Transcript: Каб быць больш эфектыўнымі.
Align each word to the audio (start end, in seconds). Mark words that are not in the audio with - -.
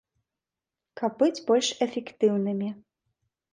Каб 1.01 1.11
быць 1.21 1.43
больш 1.51 1.69
эфектыўнымі. 1.89 2.75